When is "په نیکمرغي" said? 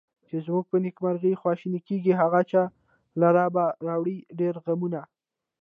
0.71-1.33